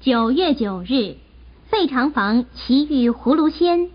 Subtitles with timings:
[0.00, 1.16] 九月九日，
[1.68, 3.90] 费长房奇遇葫芦仙。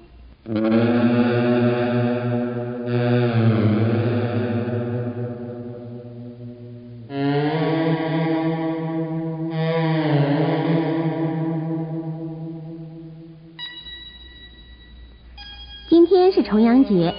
[15.90, 17.16] 今天是重阳节，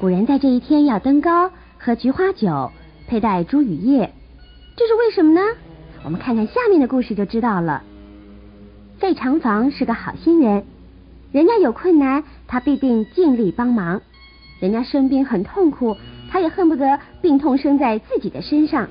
[0.00, 2.70] 古人在这一天要登高，喝菊花酒，
[3.08, 4.12] 佩戴茱萸叶，
[4.76, 5.40] 这是为什么呢？
[6.04, 7.82] 我们看看下面的故事就知道了。
[8.98, 10.64] 费长房是个好心人，
[11.30, 14.00] 人家有困难，他必定尽力帮忙；
[14.60, 15.96] 人家生病很痛苦，
[16.28, 18.88] 他也恨不得病痛生在自己的身上。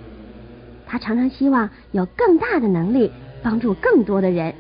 [0.86, 3.12] 他常常希望有更大的能力
[3.44, 4.56] 帮助更多的人。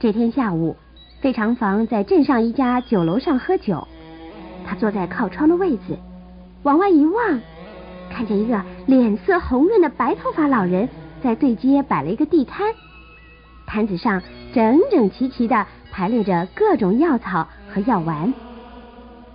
[0.00, 0.74] 这天下午，
[1.20, 3.86] 费长房在镇上一家酒楼上喝酒，
[4.66, 5.96] 他坐在靠窗的位子，
[6.64, 7.40] 往外一望，
[8.10, 10.88] 看见一个脸色红润的白头发老人
[11.22, 12.66] 在对街摆了一个地摊。
[13.68, 14.22] 摊子上
[14.54, 18.32] 整整齐齐的排列着各种药草和药丸，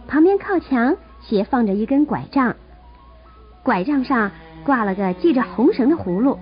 [0.08, 2.56] 旁边靠墙斜放着一根拐杖，
[3.62, 4.32] 拐杖上
[4.66, 6.38] 挂了个系着红绳的葫芦。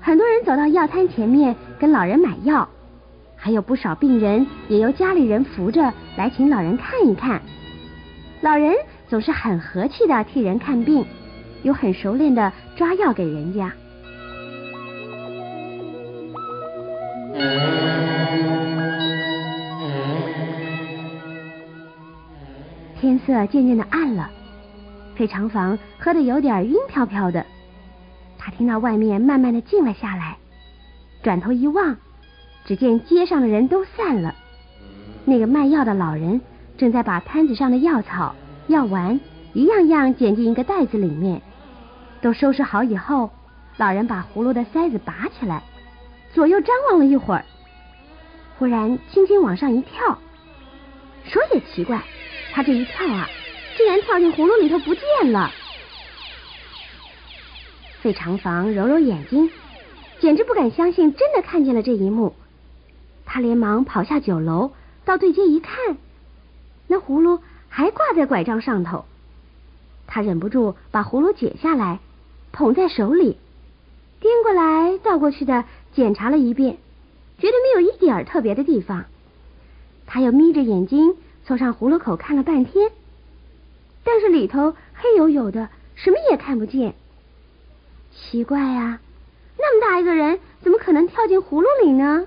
[0.00, 2.68] 很多人走到药摊前面跟老人买药，
[3.36, 7.40] 还有不少病人也由家里人扶着来请老人看一看。
[8.42, 8.74] 老人
[9.08, 11.06] 总是很和气的替人看病，
[11.62, 13.72] 又很熟练的抓药给人家。
[23.00, 24.28] 天色渐渐的暗了，
[25.14, 27.46] 费长房喝的有点晕飘飘的。
[28.36, 30.36] 他听到外面慢慢的静了下来，
[31.22, 31.96] 转头一望，
[32.64, 34.34] 只见街上的人都散了。
[35.24, 36.40] 那个卖药的老人
[36.76, 38.34] 正在把摊子上的药草、
[38.66, 39.18] 药丸
[39.52, 41.40] 一样样捡进一个袋子里面。
[42.20, 43.30] 都收拾好以后，
[43.76, 45.62] 老人把葫芦的塞子拔起来。
[46.34, 47.44] 左右张望了一会儿，
[48.58, 50.18] 忽然轻轻往上一跳。
[51.24, 52.02] 说也奇怪，
[52.52, 53.28] 他这一跳啊，
[53.76, 55.50] 竟然跳进葫芦里头不见了。
[58.00, 59.50] 费长房揉揉眼睛，
[60.20, 62.34] 简直不敢相信真的看见了这一幕。
[63.26, 64.72] 他连忙跑下酒楼，
[65.04, 65.96] 到对街一看，
[66.86, 69.04] 那葫芦还挂在拐杖上头。
[70.06, 71.98] 他忍不住把葫芦解下来，
[72.52, 73.36] 捧在手里，
[74.20, 75.64] 颠过来倒过去的。
[75.94, 76.76] 检查了一遍，
[77.38, 79.06] 觉得没有一点儿特别的地方。
[80.06, 82.92] 他又眯着眼睛凑上葫芦口看了半天，
[84.04, 86.94] 但是里头黑黝黝的，什么也看不见。
[88.12, 89.00] 奇怪呀，
[89.58, 92.26] 那么大一个人，怎么可能跳进葫芦里呢？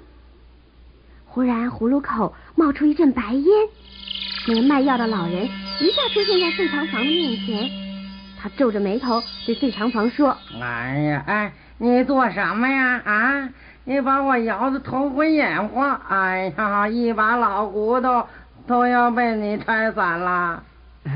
[1.28, 3.70] 忽然，葫芦口冒出一阵白烟，
[4.50, 7.70] 那个卖药的老人一下出现在费长房的面前。
[8.38, 11.54] 他皱着眉头对费长房说：“哎呀，哎。”
[11.84, 13.02] 你做什么呀？
[13.04, 13.50] 啊！
[13.86, 18.28] 你把我摇得头昏眼花，哎呀，一把老骨头
[18.68, 20.64] 都要被你拆散了。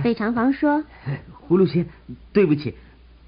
[0.02, 0.84] 费长房说
[1.48, 1.86] ：“葫芦仙，
[2.34, 2.76] 对不起，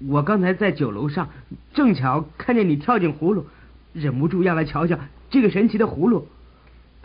[0.08, 1.28] 我刚才在酒楼上，
[1.72, 3.46] 正巧看见你跳进葫芦，
[3.92, 4.98] 忍不住要来瞧瞧
[5.30, 6.26] 这个神奇的葫芦。”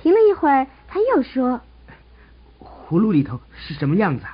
[0.02, 1.62] 停了一会儿，他又说
[2.90, 4.26] ：“葫芦里头是什么样子？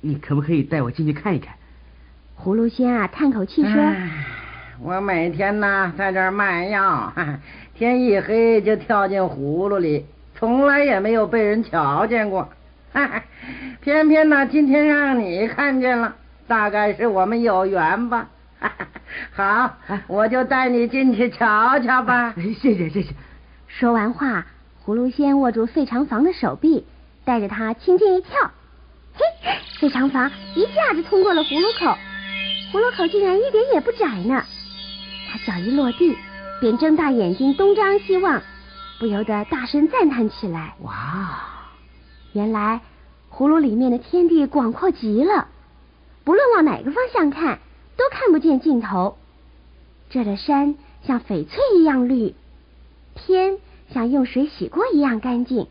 [0.00, 1.54] 你可不可以带我进去看一看？”
[2.42, 3.92] 葫芦仙啊，叹口气说。
[4.82, 7.12] 我每天呢在这儿卖药，
[7.74, 10.04] 天一黑就跳进葫芦里，
[10.34, 12.48] 从来也没有被人瞧见过。
[13.80, 16.14] 偏偏呢今天让你看见了，
[16.46, 18.28] 大概是我们有缘吧。
[19.32, 19.76] 好，
[20.08, 22.34] 我就带你进去瞧瞧吧。
[22.36, 23.14] 谢谢谢谢。
[23.68, 24.46] 说完话，
[24.84, 26.84] 葫芦仙握住费长房的手臂，
[27.24, 28.50] 带着他轻轻一跳，
[29.14, 29.24] 嘿，
[29.80, 31.96] 费长房一下子通过了葫芦口，
[32.72, 34.42] 葫芦口竟然一点也不窄呢。
[35.34, 36.16] 他脚一落地，
[36.60, 38.40] 便睁大眼睛东张西望，
[39.00, 41.40] 不由得大声赞叹起来：“哇！
[42.32, 42.80] 原来
[43.32, 45.48] 葫芦里面的天地广阔极了，
[46.22, 47.58] 不论往哪个方向看，
[47.96, 49.16] 都看不见尽头。
[50.08, 52.36] 这的山像翡翠一样绿，
[53.16, 53.58] 天
[53.92, 55.66] 像用水洗过一样干净，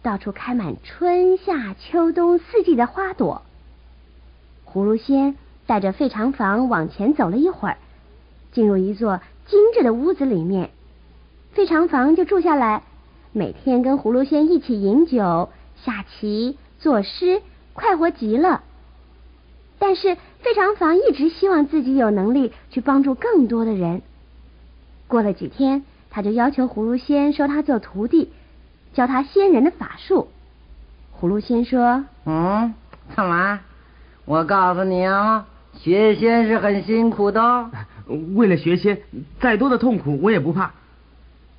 [0.00, 3.42] 到处开满春夏秋冬四季的花朵。”
[4.64, 5.36] 葫芦仙
[5.66, 7.76] 带着费长房往前走了一会儿。
[8.52, 10.70] 进入一座精致的屋子里面，
[11.52, 12.82] 费长房就住下来，
[13.32, 15.48] 每天跟葫芦仙一起饮酒、
[15.84, 17.42] 下棋、作诗，
[17.72, 18.62] 快活极了。
[19.78, 24.02] 但是费长房一直希望自己有能力去帮助更多的人。
[25.06, 28.32] 过了几天，他就要求葫芦仙收他做徒弟，
[28.92, 30.28] 教他仙人的法术。
[31.20, 32.74] 葫芦仙说：“嗯，
[33.14, 33.60] 干嘛？
[34.24, 37.40] 我告诉你哦，学仙是很辛苦的。
[38.34, 38.98] ”为了学仙，
[39.40, 40.72] 再多的痛苦我也不怕。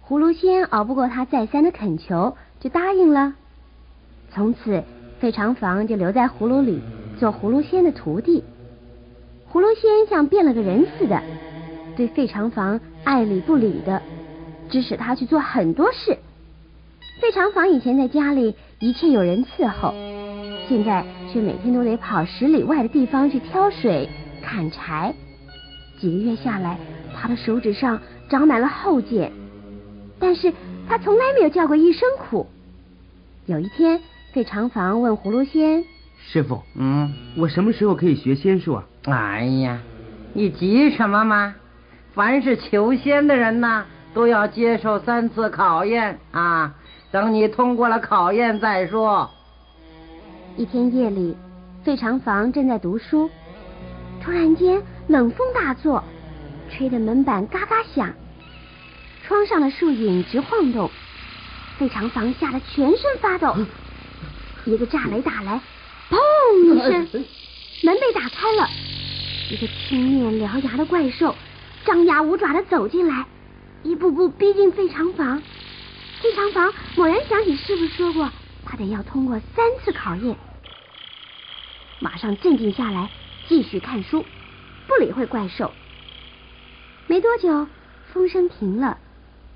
[0.05, 3.35] 葫芦仙熬不过他再三的恳求，就答应了。
[4.31, 4.83] 从此，
[5.19, 6.81] 费长房就留在葫芦里
[7.19, 8.43] 做葫芦仙的徒弟。
[9.51, 11.21] 葫芦仙像变了个人似的，
[11.95, 14.01] 对费长房爱理不理的，
[14.69, 16.17] 指使他去做很多事。
[17.21, 19.93] 费长房以前在家里一切有人伺候，
[20.67, 24.09] 现在却每天都得跑十里外的地方去挑水、
[24.41, 25.13] 砍柴。
[25.99, 26.77] 几个月下来，
[27.15, 27.99] 他的手指上
[28.29, 29.31] 长满了厚茧，
[30.19, 30.53] 但是
[30.87, 32.47] 他从来没有叫过一声苦。
[33.45, 33.99] 有一天，
[34.31, 35.83] 费长房问葫芦仙
[36.17, 39.79] ：“师傅，嗯，我什么时候可以学仙术啊？”哎呀，
[40.33, 41.55] 你急什么嘛？
[42.13, 46.75] 凡是求仙的人呢，都要接受三次考验啊。
[47.11, 49.29] 等你通过了考验再说。
[50.57, 51.35] 一天夜里，
[51.83, 53.29] 费长房正在读书，
[54.21, 56.03] 突然间冷风大作，
[56.69, 58.13] 吹得门板嘎嘎响，
[59.25, 60.91] 窗上的树影直晃动。
[61.79, 63.57] 费长房吓得全身发抖，
[64.65, 65.59] 一个炸雷打来，
[66.11, 66.19] 砰
[66.63, 67.25] 一声，
[67.81, 68.69] 门被打开了，
[69.49, 71.35] 一个青面獠牙的怪兽
[71.85, 73.25] 张牙舞爪的走进来，
[73.81, 75.41] 一步步逼近费长房。
[76.21, 78.29] 费长房猛然想起师傅说过，
[78.63, 80.37] 他得要通过三次考验，
[81.99, 83.09] 马上镇静下来，
[83.47, 84.23] 继续看书，
[84.89, 85.71] 不理会怪兽。
[87.07, 87.67] 没多久，
[88.11, 88.97] 风声停了，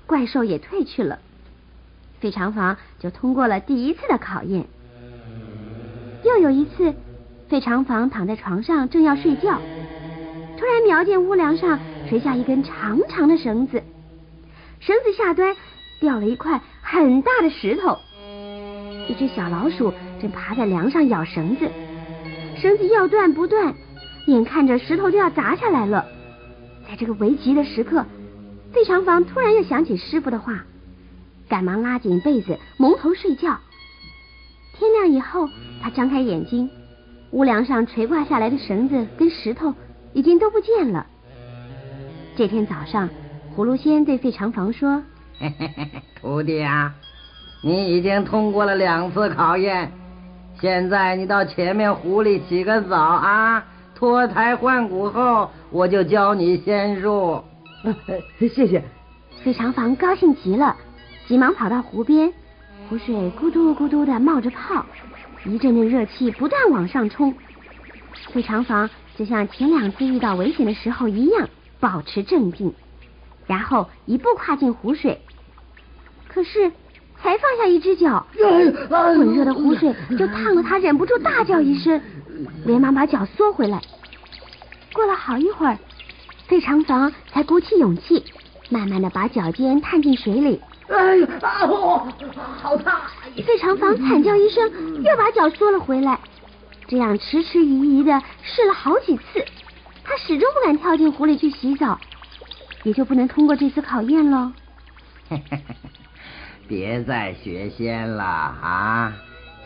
[0.06, 1.18] 怪兽也退去了。
[2.20, 4.66] 费长房就通过了第一次的考验。
[6.24, 6.94] 又有一次，
[7.48, 9.60] 费长房躺在床上正要睡觉，
[10.56, 11.78] 突然瞄见屋梁上
[12.08, 13.82] 垂下一根长长的绳子，
[14.80, 15.54] 绳子下端
[16.00, 17.98] 掉了一块很大的石头，
[19.08, 19.92] 一只小老鼠
[20.22, 21.68] 正爬在梁上咬绳子，
[22.56, 23.74] 绳子要断不断，
[24.26, 26.04] 眼看着石头就要砸下来了。
[26.88, 28.04] 在这个危急的时刻，
[28.72, 30.64] 费长房突然又想起师傅的话。
[31.46, 33.58] 赶忙拉紧被子，蒙头睡觉。
[34.76, 35.46] 天亮以后，
[35.82, 36.70] 他张开眼睛，
[37.32, 39.74] 屋梁上垂挂下来的绳子跟石头
[40.14, 41.06] 已经都不见了。
[42.34, 43.08] 这天早上，
[43.54, 45.02] 葫芦仙对费长房说
[45.38, 46.94] ：“嘿嘿嘿，徒弟啊，
[47.62, 49.92] 你已经通过了两次考验，
[50.60, 53.64] 现在你到前面湖里洗个澡啊，
[53.94, 57.42] 脱胎换骨后，我就教你仙术。
[58.38, 58.82] 谢谢。”
[59.44, 60.76] 费长房高兴极了。
[61.26, 62.32] 急忙跑到湖边，
[62.88, 64.84] 湖水咕嘟咕嘟的冒着泡，
[65.44, 67.34] 一阵阵热气不断往上冲。
[68.32, 71.48] 费长房就像前两次遇到危险的时候一样，
[71.80, 72.74] 保持镇定，
[73.46, 75.18] 然后一步跨进湖水。
[76.28, 76.70] 可是
[77.22, 82.00] 才放下一只脚，滚热的湖水就烫得他忍不住大叫一声，
[82.64, 83.80] 连忙把脚缩回来。
[84.92, 85.78] 过了好一会儿，
[86.46, 88.24] 费长房才鼓起勇气，
[88.70, 90.60] 慢慢的把脚尖探进水里。
[90.88, 91.66] 哎呀，啊
[92.60, 93.00] 好烫！
[93.36, 96.18] 费长房惨叫一声，又把脚缩了回来。
[96.86, 99.44] 这样迟迟疑疑的试了好几次，
[100.04, 101.98] 他始终不敢跳进湖里去洗澡，
[102.82, 104.52] 也就不能通过这次考验喽。
[106.68, 109.12] 别再学仙了啊！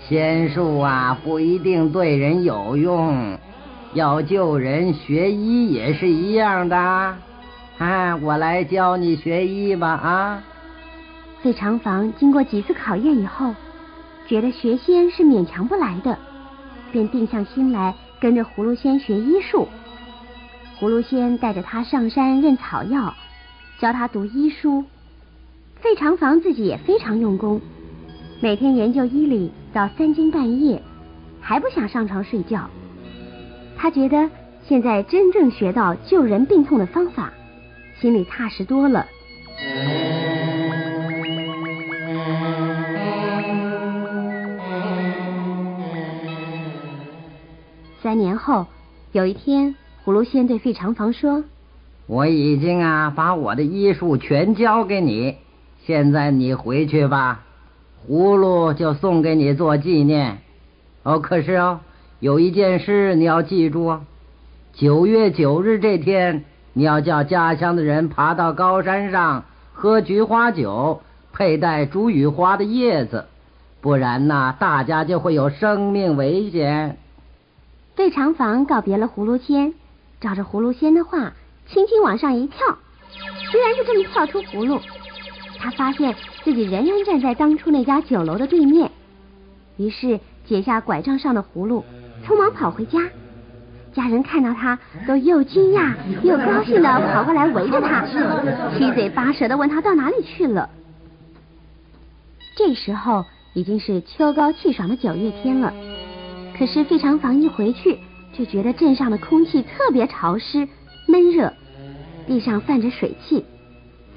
[0.09, 3.39] 仙术啊不一定对人有用，
[3.93, 6.77] 要救人学医也是一样的。
[7.77, 10.43] 啊，我来教你学医吧啊！
[11.43, 13.55] 费长房经过几次考验以后，
[14.27, 16.19] 觉得学仙是勉强不来的，
[16.91, 19.69] 便定下心来跟着葫芦仙学医术。
[20.81, 23.15] 葫芦仙带着他上山认草药，
[23.79, 24.85] 教他读医书。
[25.81, 27.61] 费长房自己也非常用功，
[28.41, 30.81] 每天研究医理到三更半夜，
[31.41, 32.71] 还不想上床睡觉。
[33.77, 34.31] 他觉得
[34.63, 37.33] 现在真正学到救人病痛的方法，
[38.01, 39.05] 心里踏实多了。
[48.01, 48.67] 三年后，
[49.11, 51.43] 有一天，葫芦仙对费长房说
[52.07, 55.35] ：“我已经啊把我的医术全交给你，
[55.85, 57.45] 现在你回去吧，
[58.07, 60.39] 葫芦就送给你做纪念。
[61.03, 61.81] 哦，可是哦，
[62.21, 64.03] 有一件事你要记住哦，
[64.75, 71.01] 九月九日这天，你要叫家乡的人爬到高山上喝菊花酒，
[71.33, 73.25] 佩戴竹雨花的叶子，
[73.81, 76.99] 不然呐，大家就会有生命危险。”
[77.97, 79.75] 费长房告别了葫芦仙，
[80.21, 81.33] 照着葫芦仙的话，
[81.67, 82.59] 轻轻往上一跳，
[83.51, 84.79] 居然就这么跳出葫芦。
[85.59, 88.91] 他发现自己仍然站在当初那家酒楼的对面，
[89.77, 91.85] 于是解下拐杖上的葫芦，
[92.25, 93.01] 匆忙跑回家。
[93.93, 98.07] 家人看到他，都又惊讶又高兴的跑过来围着他，
[98.77, 100.71] 七嘴八舌的问他到哪里去了。
[102.57, 103.25] 这时候
[103.55, 105.73] 已经是秋高气爽的九月天了，
[106.57, 107.99] 可是费长房一回去
[108.33, 110.69] 就觉得镇上的空气特别潮湿
[111.09, 111.53] 闷热，
[112.27, 113.45] 地上泛着水汽，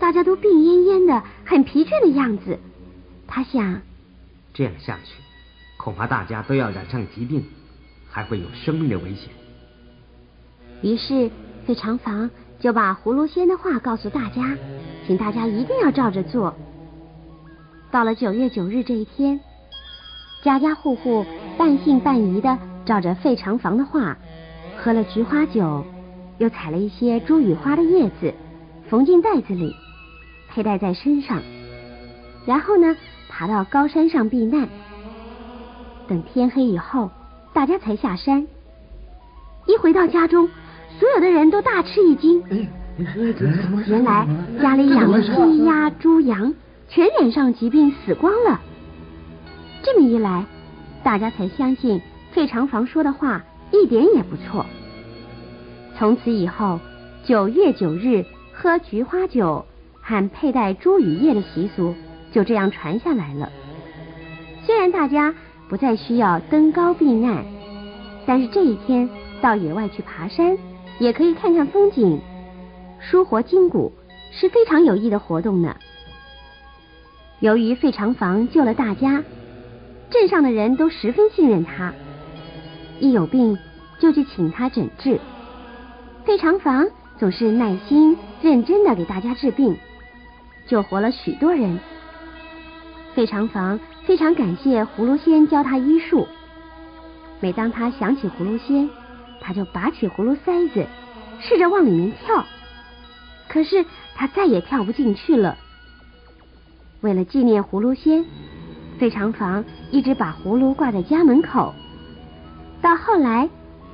[0.01, 2.57] 大家都病恹恹的，很疲倦的样子。
[3.27, 3.79] 他想，
[4.51, 5.13] 这样下去，
[5.77, 7.45] 恐怕大家都要染上疾病，
[8.09, 9.29] 还会有生命的危险。
[10.81, 11.29] 于是
[11.67, 14.57] 费长房就把葫芦仙的话告诉大家，
[15.05, 16.55] 请大家一定要照着做。
[17.91, 19.39] 到了九月九日这一天，
[20.43, 21.23] 家家户户
[21.59, 24.17] 半信半疑的照着费长房的话，
[24.77, 25.85] 喝了菊花酒，
[26.39, 28.33] 又采了一些茱萸花的叶子，
[28.89, 29.75] 缝进袋子里，
[30.53, 31.41] 佩戴在身上，
[32.45, 32.95] 然后呢，
[33.29, 34.67] 爬到高山上避难。
[36.07, 37.09] 等天黑以后，
[37.53, 38.45] 大家才下山。
[39.65, 40.47] 一回到家中。
[40.99, 42.43] 所有的人都大吃一惊，
[43.87, 44.27] 原来
[44.61, 46.53] 家里养的鸡鸭猪羊
[46.89, 48.59] 全染上疾病死光了。
[49.81, 50.45] 这么一来，
[51.01, 51.99] 大家才相信
[52.33, 53.41] 费长房说的话
[53.71, 54.65] 一点也不错。
[55.97, 56.77] 从此以后，
[57.23, 59.65] 九月九日喝菊花酒
[60.01, 61.95] 和佩戴茱萸叶的习俗
[62.31, 63.49] 就这样传下来了。
[64.65, 65.33] 虽然大家
[65.69, 67.45] 不再需要登高避难，
[68.25, 69.09] 但是这一天
[69.41, 70.57] 到野外去爬山。
[70.99, 72.19] 也可以看看风景，
[72.99, 73.91] 舒活筋骨
[74.31, 75.75] 是非常有益的活动呢。
[77.39, 79.23] 由于费长房救了大家，
[80.11, 81.91] 镇上的人都十分信任他，
[82.99, 83.57] 一有病
[83.97, 85.19] 就去请他诊治。
[86.23, 89.75] 费长房总是耐心认真的给大家治病，
[90.71, 91.77] 救活了许多人。
[93.13, 96.25] 费长房非常感谢葫芦仙教他医术，
[97.41, 98.89] 每当他想起葫芦仙。
[99.41, 100.85] 他就拔起葫芦塞子，
[101.41, 102.45] 试着往里面跳，
[103.49, 103.83] 可是
[104.15, 105.57] 他再也跳不进去了。
[107.01, 108.23] 为了纪念葫芦仙，
[108.99, 111.73] 费长房一直把葫芦挂在家门口。
[112.83, 113.49] 到后来，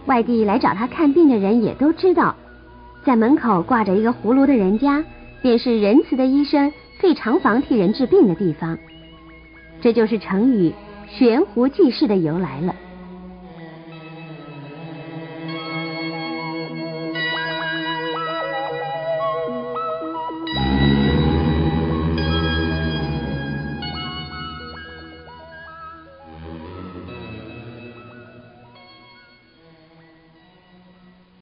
[0.05, 2.35] 外地来找他看病的人也都知道，
[3.05, 5.01] 在门口挂着一个葫芦的人家，
[5.41, 8.77] 便是仁慈的医生费长房替人治病的地方。
[9.81, 10.73] 这就是成语
[11.07, 12.75] “悬壶济世”的由来了。